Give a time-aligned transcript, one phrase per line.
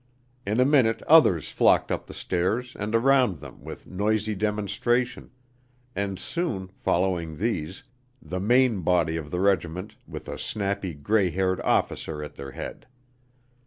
[0.47, 5.29] In a minute others flocked up the stairs and around them with noisy demonstration,
[5.95, 7.83] and soon, following these,
[8.19, 12.87] the main body of the regiment with a snappy gray haired officer at their head.